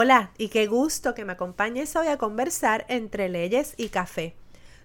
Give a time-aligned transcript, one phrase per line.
[0.00, 4.36] Hola y qué gusto que me acompañes hoy a conversar entre leyes y café.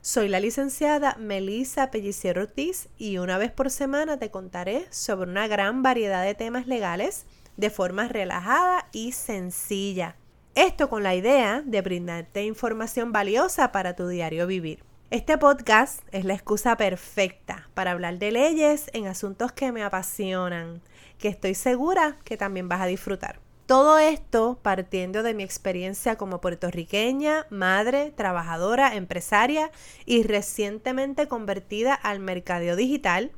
[0.01, 5.47] Soy la licenciada Melissa Pellicier Ortiz y una vez por semana te contaré sobre una
[5.47, 10.15] gran variedad de temas legales de forma relajada y sencilla.
[10.55, 14.83] Esto con la idea de brindarte información valiosa para tu diario vivir.
[15.11, 20.81] Este podcast es la excusa perfecta para hablar de leyes en asuntos que me apasionan,
[21.19, 23.43] que estoy segura que también vas a disfrutar.
[23.65, 29.71] Todo esto partiendo de mi experiencia como puertorriqueña, madre, trabajadora, empresaria
[30.05, 33.31] y recientemente convertida al mercadeo digital,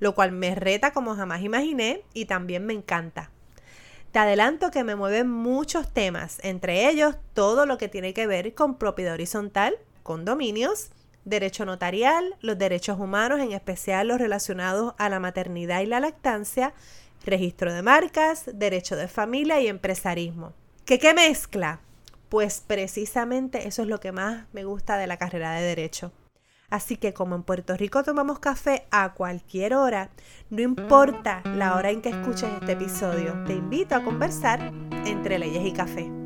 [0.00, 3.30] lo cual me reta como jamás imaginé y también me encanta.
[4.12, 8.54] Te adelanto que me mueven muchos temas, entre ellos todo lo que tiene que ver
[8.54, 10.90] con propiedad horizontal, condominios,
[11.26, 16.72] derecho notarial, los derechos humanos, en especial los relacionados a la maternidad y la lactancia,
[17.26, 20.54] registro de marcas, derecho de familia y empresarismo.
[20.84, 21.80] ¿Qué, qué mezcla?
[22.28, 26.12] Pues precisamente eso es lo que más me gusta de la carrera de derecho.
[26.70, 30.10] Así que como en Puerto Rico tomamos café a cualquier hora,
[30.50, 34.72] no importa la hora en que escuches este episodio, te invito a conversar
[35.04, 36.25] entre leyes y café.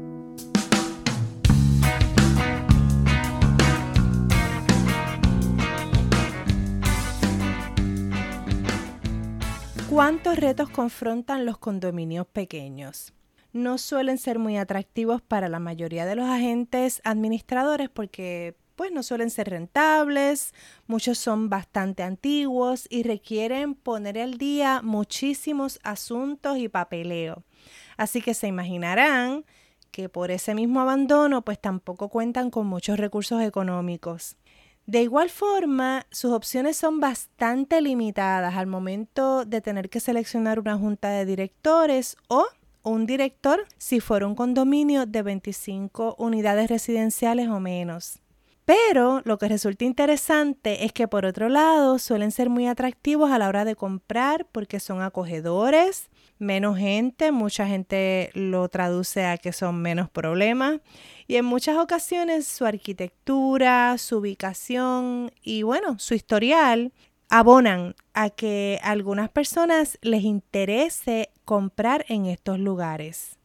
[9.91, 13.13] ¿Cuántos retos confrontan los condominios pequeños?
[13.53, 19.03] No suelen ser muy atractivos para la mayoría de los agentes administradores porque pues no
[19.03, 20.55] suelen ser rentables,
[20.87, 27.43] muchos son bastante antiguos y requieren poner al día muchísimos asuntos y papeleo.
[27.97, 29.45] Así que se imaginarán
[29.91, 34.37] que por ese mismo abandono pues tampoco cuentan con muchos recursos económicos.
[34.87, 40.77] De igual forma, sus opciones son bastante limitadas al momento de tener que seleccionar una
[40.77, 42.47] junta de directores o
[42.83, 48.21] un director si fuera un condominio de 25 unidades residenciales o menos.
[48.65, 53.39] Pero lo que resulta interesante es que por otro lado suelen ser muy atractivos a
[53.39, 56.09] la hora de comprar porque son acogedores,
[56.41, 60.81] menos gente, mucha gente lo traduce a que son menos problemas
[61.29, 66.93] y en muchas ocasiones su arquitectura, su ubicación y bueno, su historial
[67.29, 73.37] abonan a que a algunas personas les interese comprar en estos lugares.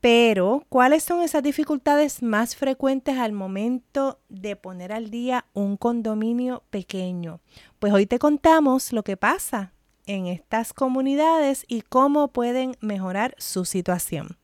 [0.00, 6.62] Pero, ¿cuáles son esas dificultades más frecuentes al momento de poner al día un condominio
[6.70, 7.40] pequeño?
[7.78, 9.72] Pues hoy te contamos lo que pasa
[10.10, 14.38] en estas comunidades y cómo pueden mejorar su situación.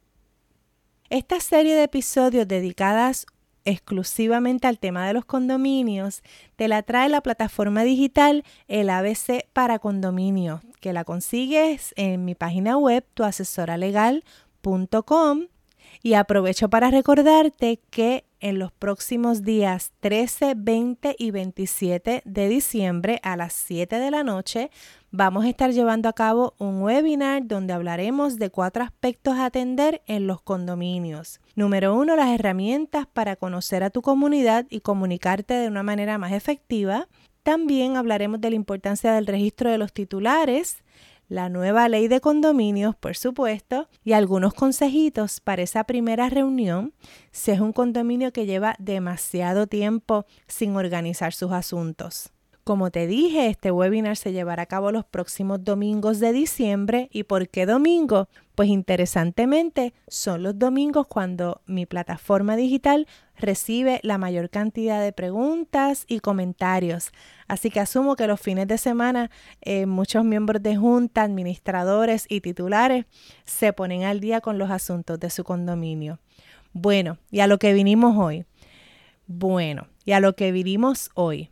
[1.11, 3.27] Esta serie de episodios dedicadas
[3.65, 6.23] exclusivamente al tema de los condominios
[6.55, 12.37] te la trae la plataforma digital El ABC para condominios, que la consigues en mi
[12.37, 15.47] página web tuasesoralegal.com
[16.03, 23.19] y aprovecho para recordarte que en los próximos días 13, 20 y 27 de diciembre
[23.25, 24.71] a las 7 de la noche
[25.11, 30.01] vamos a estar llevando a cabo un webinar donde hablaremos de cuatro aspectos a atender
[30.07, 31.41] en los condominios.
[31.57, 36.31] Número uno, las herramientas para conocer a tu comunidad y comunicarte de una manera más
[36.31, 37.09] efectiva.
[37.43, 40.85] También hablaremos de la importancia del registro de los titulares,
[41.29, 46.95] la nueva ley de condominios, por supuesto, y algunos consejitos para esa primera reunión
[47.33, 52.33] si es un condominio que lleva demasiado tiempo sin organizar sus asuntos.
[52.67, 57.09] Como te dije, este webinar se llevará a cabo los próximos domingos de diciembre.
[57.13, 58.29] ¿Y por qué domingo?
[58.57, 63.07] Pues interesantemente son los domingos cuando mi plataforma digital
[63.37, 67.13] recibe la mayor cantidad de preguntas y comentarios.
[67.47, 72.41] Así que asumo que los fines de semana eh, muchos miembros de junta, administradores y
[72.41, 73.07] titulares
[73.45, 76.19] se ponen al día con los asuntos de su condominio.
[76.73, 78.45] Bueno, y a lo que vinimos hoy.
[79.29, 81.49] Bueno, y a lo que vinimos hoy.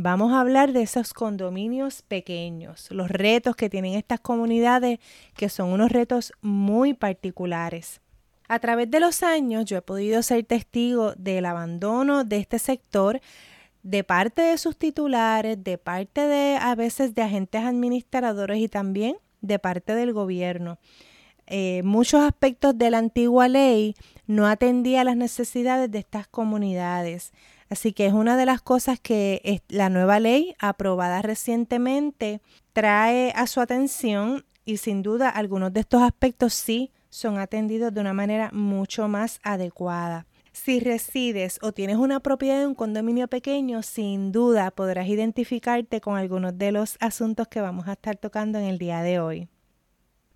[0.00, 5.00] Vamos a hablar de esos condominios pequeños, los retos que tienen estas comunidades,
[5.34, 8.00] que son unos retos muy particulares.
[8.46, 13.20] A través de los años yo he podido ser testigo del abandono de este sector
[13.82, 19.16] de parte de sus titulares, de parte de a veces de agentes administradores y también
[19.40, 20.78] de parte del gobierno.
[21.48, 23.96] Eh, muchos aspectos de la antigua ley
[24.28, 27.32] no atendía las necesidades de estas comunidades.
[27.70, 32.40] Así que es una de las cosas que la nueva ley aprobada recientemente
[32.72, 38.00] trae a su atención y sin duda algunos de estos aspectos sí son atendidos de
[38.00, 40.26] una manera mucho más adecuada.
[40.52, 46.16] Si resides o tienes una propiedad de un condominio pequeño, sin duda podrás identificarte con
[46.16, 49.48] algunos de los asuntos que vamos a estar tocando en el día de hoy.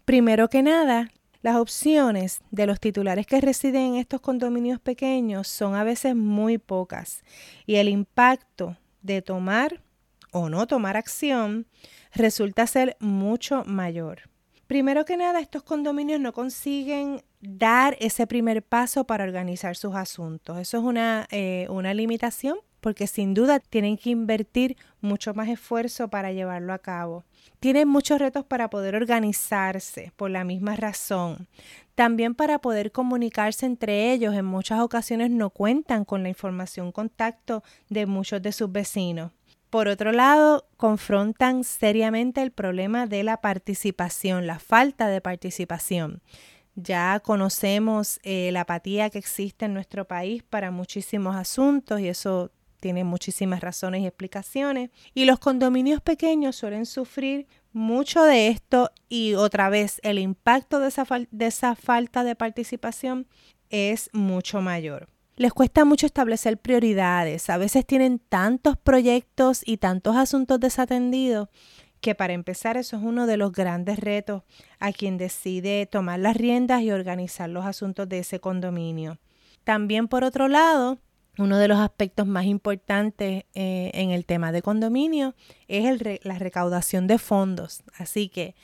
[0.04, 1.10] Primero que nada,
[1.42, 6.56] Las opciones de los titulares que residen en estos condominios pequeños son a veces muy
[6.56, 7.24] pocas
[7.66, 9.82] y el impacto de tomar
[10.30, 11.66] o no tomar acción
[12.14, 14.30] resulta ser mucho mayor.
[14.68, 20.58] Primero que nada, estos condominios no consiguen dar ese primer paso para organizar sus asuntos.
[20.58, 26.08] Eso es una, eh, una limitación porque sin duda tienen que invertir mucho más esfuerzo
[26.08, 27.24] para llevarlo a cabo.
[27.60, 31.46] Tienen muchos retos para poder organizarse por la misma razón.
[31.94, 37.62] También para poder comunicarse entre ellos, en muchas ocasiones no cuentan con la información contacto
[37.88, 39.30] de muchos de sus vecinos.
[39.70, 46.20] Por otro lado, confrontan seriamente el problema de la participación, la falta de participación.
[46.74, 52.50] Ya conocemos eh, la apatía que existe en nuestro país para muchísimos asuntos y eso
[52.82, 54.90] tiene muchísimas razones y explicaciones.
[55.14, 60.88] Y los condominios pequeños suelen sufrir mucho de esto y otra vez el impacto de
[60.88, 63.28] esa, de esa falta de participación
[63.70, 65.08] es mucho mayor.
[65.36, 67.48] Les cuesta mucho establecer prioridades.
[67.50, 71.48] A veces tienen tantos proyectos y tantos asuntos desatendidos
[72.00, 74.42] que para empezar eso es uno de los grandes retos
[74.80, 79.18] a quien decide tomar las riendas y organizar los asuntos de ese condominio.
[79.62, 80.98] También por otro lado,
[81.38, 85.34] uno de los aspectos más importantes eh, en el tema de condominio
[85.66, 87.82] es la recaudación de fondos.
[87.96, 88.54] Así que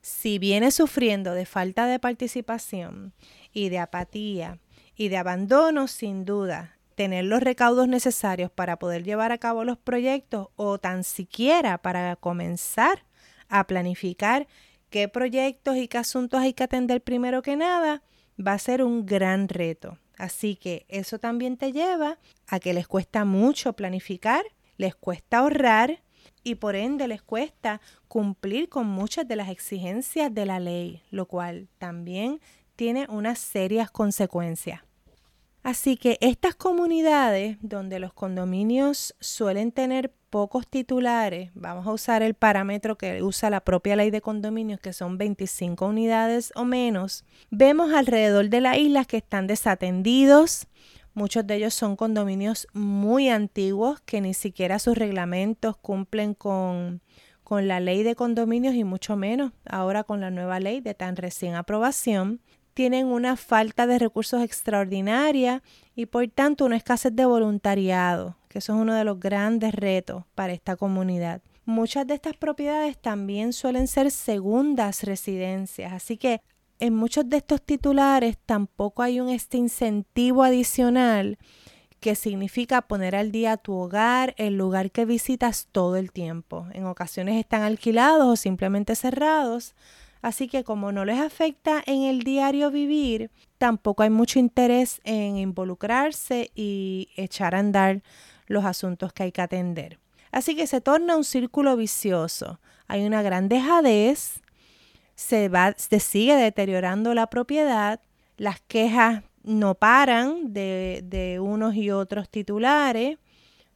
[0.00, 3.12] si viene sufriendo de falta de participación
[3.52, 4.58] y de apatía
[4.96, 9.78] y de abandono, sin duda, tener los recaudos necesarios para poder llevar a cabo los
[9.78, 13.04] proyectos o tan siquiera para comenzar
[13.48, 14.46] a planificar
[14.90, 18.02] qué proyectos y qué asuntos hay que atender primero que nada,
[18.38, 19.98] va a ser un gran reto.
[20.16, 24.44] Así que eso también te lleva a que les cuesta mucho planificar,
[24.76, 26.02] les cuesta ahorrar
[26.42, 31.26] y por ende les cuesta cumplir con muchas de las exigencias de la ley, lo
[31.26, 32.40] cual también
[32.76, 34.82] tiene unas serias consecuencias.
[35.64, 42.34] Así que estas comunidades donde los condominios suelen tener pocos titulares, vamos a usar el
[42.34, 47.94] parámetro que usa la propia ley de condominios, que son 25 unidades o menos, vemos
[47.94, 50.66] alrededor de la isla que están desatendidos.
[51.14, 57.00] Muchos de ellos son condominios muy antiguos que ni siquiera sus reglamentos cumplen con,
[57.42, 61.16] con la ley de condominios y mucho menos ahora con la nueva ley de tan
[61.16, 62.42] recién aprobación
[62.74, 65.62] tienen una falta de recursos extraordinaria
[65.94, 70.24] y por tanto una escasez de voluntariado, que eso es uno de los grandes retos
[70.34, 71.40] para esta comunidad.
[71.64, 76.42] Muchas de estas propiedades también suelen ser segundas residencias, así que
[76.80, 81.38] en muchos de estos titulares tampoco hay un este incentivo adicional
[82.00, 86.66] que significa poner al día tu hogar, el lugar que visitas todo el tiempo.
[86.72, 89.74] En ocasiones están alquilados o simplemente cerrados,
[90.24, 95.36] Así que como no les afecta en el diario vivir, tampoco hay mucho interés en
[95.36, 98.02] involucrarse y echar a andar
[98.46, 99.98] los asuntos que hay que atender.
[100.32, 102.58] Así que se torna un círculo vicioso.
[102.86, 104.40] Hay una gran dejadez,
[105.14, 108.00] se, va, se sigue deteriorando la propiedad,
[108.38, 113.18] las quejas no paran de, de unos y otros titulares,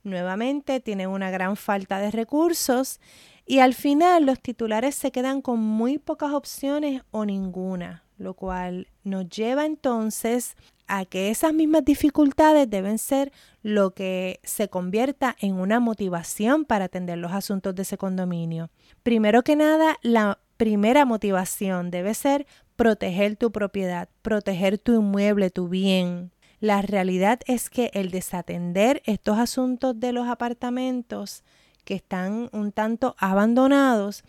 [0.02, 3.00] nuevamente tienen una gran falta de recursos
[3.48, 8.88] y al final los titulares se quedan con muy pocas opciones o ninguna, lo cual
[9.04, 10.54] nos lleva entonces
[10.86, 16.84] a que esas mismas dificultades deben ser lo que se convierta en una motivación para
[16.84, 18.68] atender los asuntos de ese condominio.
[19.02, 25.68] Primero que nada, la primera motivación debe ser proteger tu propiedad, proteger tu inmueble, tu
[25.68, 26.32] bien.
[26.60, 31.44] La realidad es que el desatender estos asuntos de los apartamentos
[31.88, 34.22] que están un tanto abandonados,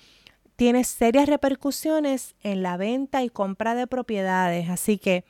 [0.56, 4.70] tiene serias repercusiones en la venta y compra de propiedades.
[4.70, 5.26] Así que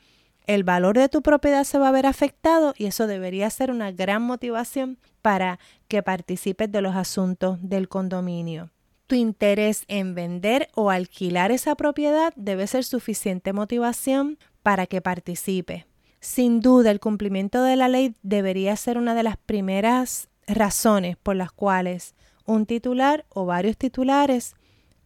[0.46, 3.92] el valor de tu propiedad se va a ver afectado y eso debería ser una
[3.92, 5.58] gran motivación para
[5.88, 8.70] que participes de los asuntos del condominio.
[9.08, 15.88] Tu interés en vender o alquilar esa propiedad debe ser suficiente motivación para que participe.
[16.20, 21.36] Sin duda, el cumplimiento de la ley debería ser una de las primeras razones por
[21.36, 22.16] las cuales
[22.46, 24.56] un titular o varios titulares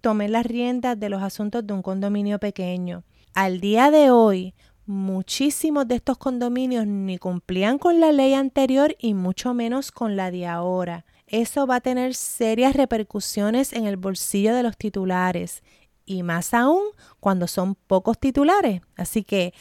[0.01, 3.03] tomen las riendas de los asuntos de un condominio pequeño.
[3.33, 4.53] Al día de hoy,
[4.85, 10.31] muchísimos de estos condominios ni cumplían con la ley anterior y mucho menos con la
[10.31, 11.05] de ahora.
[11.27, 15.63] Eso va a tener serias repercusiones en el bolsillo de los titulares
[16.05, 16.83] y más aún
[17.19, 18.81] cuando son pocos titulares.
[18.95, 19.53] Así que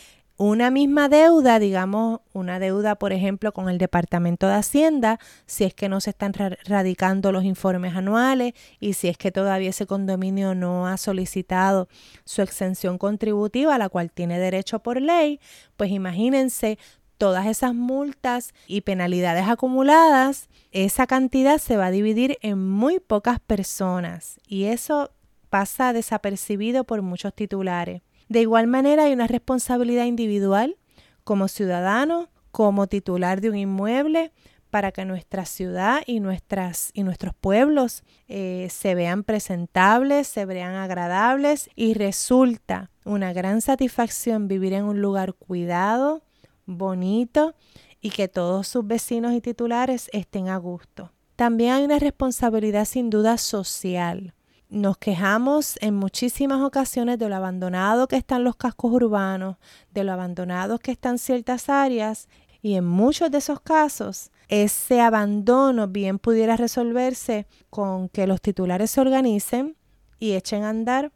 [0.50, 5.72] una misma deuda, digamos, una deuda, por ejemplo, con el Departamento de Hacienda, si es
[5.72, 6.32] que no se están
[6.64, 11.88] radicando los informes anuales y si es que todavía ese condominio no ha solicitado
[12.24, 15.38] su exención contributiva, a la cual tiene derecho por ley,
[15.76, 16.76] pues imagínense
[17.18, 23.38] todas esas multas y penalidades acumuladas, esa cantidad se va a dividir en muy pocas
[23.38, 25.12] personas y eso
[25.50, 28.02] pasa desapercibido por muchos titulares.
[28.32, 30.78] De igual manera hay una responsabilidad individual
[31.22, 34.32] como ciudadano, como titular de un inmueble,
[34.70, 40.76] para que nuestra ciudad y, nuestras, y nuestros pueblos eh, se vean presentables, se vean
[40.76, 46.22] agradables y resulta una gran satisfacción vivir en un lugar cuidado,
[46.64, 47.54] bonito
[48.00, 51.12] y que todos sus vecinos y titulares estén a gusto.
[51.36, 54.32] También hay una responsabilidad sin duda social
[54.72, 59.56] nos quejamos en muchísimas ocasiones de lo abandonado que están los cascos urbanos,
[59.90, 62.26] de lo abandonados que están ciertas áreas
[62.62, 68.90] y en muchos de esos casos ese abandono bien pudiera resolverse con que los titulares
[68.90, 69.76] se organicen
[70.18, 71.12] y echen a andar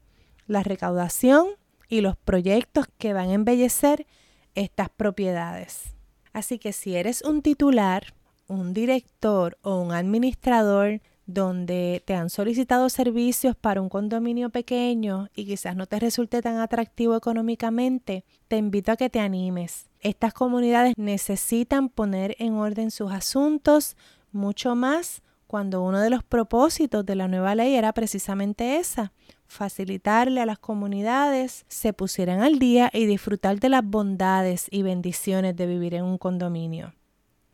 [0.47, 1.47] la recaudación
[1.89, 4.07] y los proyectos que van a embellecer
[4.55, 5.95] estas propiedades.
[6.35, 8.13] Así que si eres un titular,
[8.49, 15.45] un director o un administrador donde te han solicitado servicios para un condominio pequeño y
[15.45, 19.91] quizás no te resulte tan atractivo económicamente, te invito a que te animes.
[20.01, 23.97] Estas comunidades necesitan poner en orden sus asuntos
[24.31, 29.13] mucho más cuando uno de los propósitos de la nueva ley era precisamente esa,
[29.47, 35.57] facilitarle a las comunidades se pusieran al día y disfrutar de las bondades y bendiciones
[35.57, 36.95] de vivir en un condominio.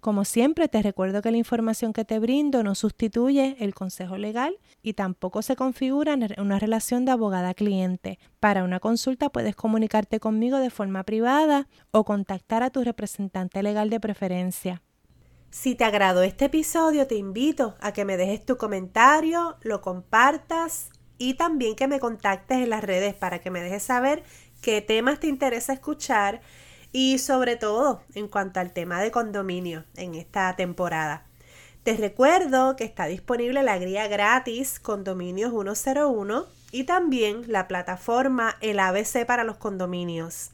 [0.02, 4.58] Como siempre, te recuerdo que la información que te brindo no sustituye el consejo legal
[4.82, 8.18] y tampoco se configura en una relación de abogada-cliente.
[8.40, 13.90] Para una consulta puedes comunicarte conmigo de forma privada o contactar a tu representante legal
[13.90, 14.82] de preferencia.
[15.50, 20.90] Si te agradó este episodio, te invito a que me dejes tu comentario, lo compartas
[21.16, 24.24] y también que me contactes en las redes para que me dejes saber
[24.62, 26.40] qué temas te interesa escuchar
[26.92, 31.24] y sobre todo en cuanto al tema de condominio en esta temporada.
[31.82, 38.78] Te recuerdo que está disponible la guía gratis Condominios 101 y también la plataforma El
[38.78, 40.50] ABC para los condominios.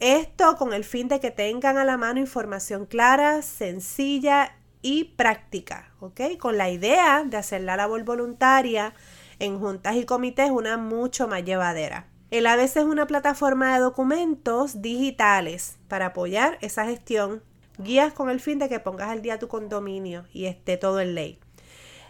[0.00, 5.92] Esto con el fin de que tengan a la mano información clara, sencilla y práctica,
[6.00, 6.36] ¿ok?
[6.38, 8.94] Con la idea de hacer la labor voluntaria
[9.38, 12.08] en juntas y comités una mucho más llevadera.
[12.30, 17.42] El ABC es una plataforma de documentos digitales para apoyar esa gestión,
[17.78, 21.14] guías con el fin de que pongas al día tu condominio y esté todo en
[21.14, 21.38] ley.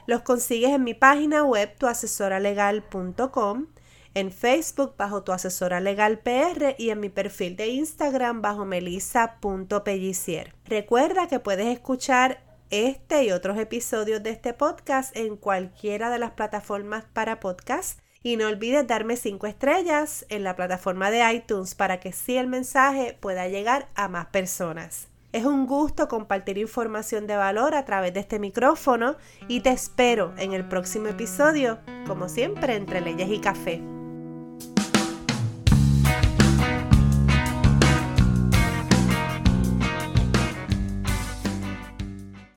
[0.06, 3.66] Los consigues en mi página web tuasesoralegal.com,
[4.14, 10.54] en Facebook bajo tu asesora legal PR y en mi perfil de Instagram bajo melissa.pellicier.
[10.66, 16.30] Recuerda que puedes escuchar este y otros episodios de este podcast en cualquiera de las
[16.32, 22.00] plataformas para podcast y no olvides darme 5 estrellas en la plataforma de iTunes para
[22.00, 25.08] que sí el mensaje pueda llegar a más personas.
[25.32, 29.16] Es un gusto compartir información de valor a través de este micrófono
[29.46, 34.03] y te espero en el próximo episodio, como siempre, entre leyes y café.